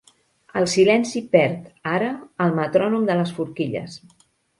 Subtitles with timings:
[0.59, 2.07] El silenci perd, ara,
[2.45, 3.99] el metrònom de les forquilles.